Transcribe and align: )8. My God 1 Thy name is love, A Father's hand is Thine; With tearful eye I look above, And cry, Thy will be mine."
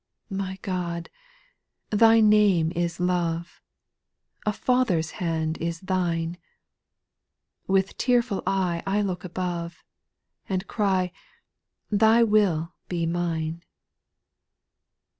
)8. 0.31 0.35
My 0.35 0.57
God 0.63 1.11
1 1.91 1.99
Thy 1.99 2.21
name 2.21 2.71
is 2.71 2.99
love, 2.99 3.61
A 4.47 4.51
Father's 4.51 5.11
hand 5.21 5.59
is 5.59 5.81
Thine; 5.81 6.39
With 7.67 7.97
tearful 7.99 8.41
eye 8.47 8.81
I 8.87 9.03
look 9.03 9.23
above, 9.23 9.83
And 10.49 10.65
cry, 10.67 11.11
Thy 11.91 12.23
will 12.23 12.73
be 12.89 13.05
mine." 13.05 13.61